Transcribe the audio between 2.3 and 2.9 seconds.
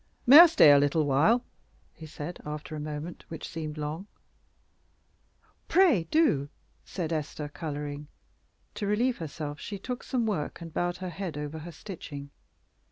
after a